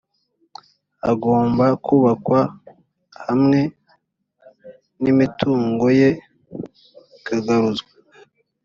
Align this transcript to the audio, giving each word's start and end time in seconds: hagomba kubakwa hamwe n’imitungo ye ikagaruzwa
hagomba 1.03 1.65
kubakwa 1.85 2.39
hamwe 3.25 3.59
n’imitungo 5.01 5.85
ye 5.99 6.09
ikagaruzwa 7.17 7.91